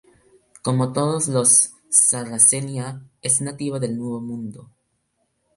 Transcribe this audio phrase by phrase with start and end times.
[0.63, 4.67] Como todos los "Sarracenia", es nativa del nuevo mundo.